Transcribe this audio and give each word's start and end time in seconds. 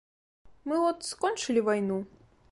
Мы 0.71 0.77
от 0.89 1.03
скончылі 1.09 1.61
вайну. 1.67 1.99